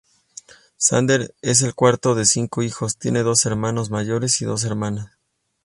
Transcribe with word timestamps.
Zander 0.79 1.35
es 1.43 1.61
el 1.61 1.75
cuarto 1.75 2.15
de 2.15 2.25
cinco 2.25 2.63
hijos, 2.63 2.97
tiene 2.97 3.21
dos 3.21 3.45
hermanos 3.45 3.91
mayores 3.91 4.41
y 4.41 4.45
dos 4.45 4.63
hermanas. 4.63 5.11